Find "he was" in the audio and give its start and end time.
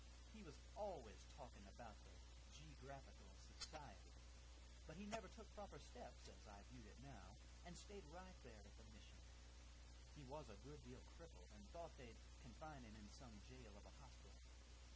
0.33-0.57, 10.17-10.49